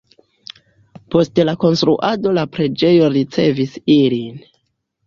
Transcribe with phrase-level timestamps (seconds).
[1.15, 4.47] Post la konstruado la preĝejo ricevis ilin.